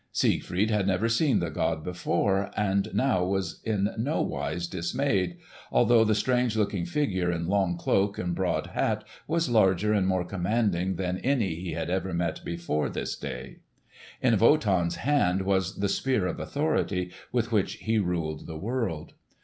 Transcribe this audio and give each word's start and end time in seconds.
Siegfried 0.11 0.71
had 0.71 0.87
never 0.87 1.07
seen 1.07 1.37
the 1.37 1.51
god 1.51 1.83
before, 1.83 2.49
and 2.57 2.89
now 2.91 3.23
was 3.23 3.61
in 3.63 3.87
nowise 3.99 4.65
dismayed, 4.67 5.37
although 5.71 6.03
the 6.03 6.15
strange 6.15 6.55
looking 6.57 6.85
figure 6.87 7.31
in 7.31 7.45
long 7.47 7.77
cloak 7.77 8.17
and 8.17 8.33
broad 8.33 8.65
hat 8.73 9.03
was 9.27 9.47
larger 9.47 9.93
and 9.93 10.07
more 10.07 10.25
commanding 10.25 10.95
than 10.95 11.19
any 11.19 11.53
he 11.53 11.73
had 11.73 11.91
ever 11.91 12.15
met 12.15 12.43
before 12.43 12.89
this 12.89 13.15
day. 13.15 13.57
In 14.23 14.39
Wotan's 14.39 14.95
hand 14.95 15.43
was 15.43 15.75
the 15.77 15.87
Spear 15.87 16.25
of 16.25 16.39
Authority, 16.39 17.11
with 17.31 17.51
which 17.51 17.73
he 17.75 17.99
ruled 17.99 18.47
the 18.47 18.57
world. 18.57 19.13